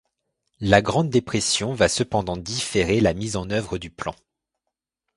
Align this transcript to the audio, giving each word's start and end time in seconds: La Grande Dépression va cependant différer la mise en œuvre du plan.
La 0.61 0.81
Grande 0.81 1.11
Dépression 1.11 1.75
va 1.75 1.87
cependant 1.87 2.35
différer 2.35 3.01
la 3.01 3.13
mise 3.13 3.35
en 3.35 3.51
œuvre 3.51 3.77
du 3.77 3.91
plan. 3.91 4.15